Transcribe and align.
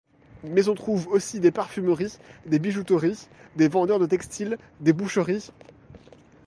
Mais 0.43 0.67
on 0.67 0.73
trouve 0.73 1.07
aussi 1.09 1.39
des 1.39 1.51
parfumeries, 1.51 2.17
des 2.47 2.57
bijouteries, 2.57 3.27
des 3.55 3.67
vendeurs 3.67 3.99
de 3.99 4.07
textiles, 4.07 4.57
des 4.79 4.93
boucheries... 4.93 5.51